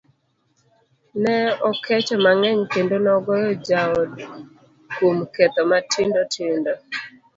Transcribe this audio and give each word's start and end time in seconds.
ne 1.21 1.37
okecho 1.69 2.15
mang'eny 2.25 2.61
kendo 2.73 2.95
nogoyo 3.05 3.51
jaode 3.67 4.23
kuom 4.95 5.17
ketho 5.33 5.61
matindo 5.71 6.21
tindo 6.33 6.73